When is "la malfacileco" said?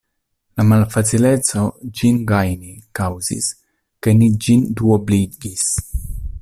0.59-1.65